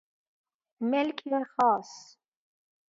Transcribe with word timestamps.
ملک 0.89 1.17
خاص 1.53 1.91